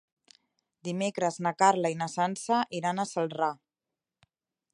Dimecres 0.87 1.37
na 1.47 1.53
Carla 1.59 1.93
i 1.95 1.99
na 2.01 2.09
Sança 2.17 2.63
iran 2.79 3.05
a 3.05 3.09
Celrà. 3.15 3.55